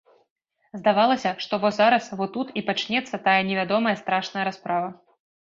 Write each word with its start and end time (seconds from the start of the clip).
Здавалася, 0.79 1.33
што 1.45 1.59
во 1.65 1.71
зараз, 1.79 2.07
во 2.21 2.25
тут 2.39 2.47
і 2.61 2.65
пачнецца 2.71 3.21
тая 3.29 3.37
невядомая 3.51 3.95
страшная 4.03 4.43
расправа. 4.51 4.91